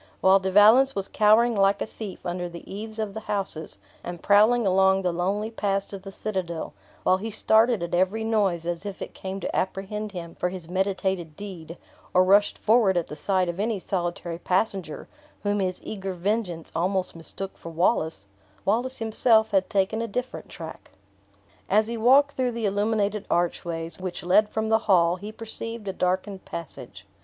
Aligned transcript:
While 0.19 0.39
De 0.39 0.49
Valence 0.49 0.95
was 0.95 1.07
cowering 1.07 1.55
like 1.55 1.79
a 1.79 1.85
thief 1.85 2.25
under 2.25 2.49
the 2.49 2.67
eaves 2.67 2.97
of 2.97 3.13
the 3.13 3.19
houses, 3.19 3.77
and 4.03 4.23
prowling 4.23 4.65
along 4.65 5.03
the 5.03 5.11
lonely 5.11 5.51
paths 5.51 5.85
to 5.91 5.99
the 5.99 6.11
citadel; 6.11 6.73
while 7.03 7.17
he 7.17 7.29
started 7.29 7.83
at 7.83 7.93
every 7.93 8.23
noise, 8.23 8.65
as 8.65 8.83
if 8.83 8.99
it 9.03 9.13
came 9.13 9.39
to 9.41 9.55
apprehend 9.55 10.11
him 10.11 10.33
for 10.33 10.49
his 10.49 10.67
meditated 10.67 11.35
deed, 11.35 11.77
or 12.15 12.23
rushed 12.23 12.57
forward 12.57 12.97
at 12.97 13.05
the 13.05 13.15
sight 13.15 13.47
of 13.47 13.59
any 13.59 13.77
solitary 13.77 14.39
passenger, 14.39 15.07
whom 15.43 15.59
his 15.59 15.79
eager 15.83 16.13
vengeance 16.13 16.71
almost 16.75 17.15
mistook 17.15 17.55
for 17.55 17.69
Wallace 17.69 18.25
Wallace 18.65 18.97
himself 18.97 19.51
had 19.51 19.69
taken 19.69 20.01
a 20.01 20.07
different 20.07 20.49
track. 20.49 20.89
As 21.69 21.85
he 21.85 21.95
walked 21.95 22.31
through 22.31 22.53
the 22.53 22.65
illuminated 22.65 23.27
archways, 23.29 23.99
which 23.99 24.23
led 24.23 24.49
from 24.49 24.69
the 24.69 24.79
hall, 24.89 25.17
he 25.17 25.31
perceived 25.31 25.87
a 25.87 25.93
darkened 25.93 26.43
passage. 26.43 27.05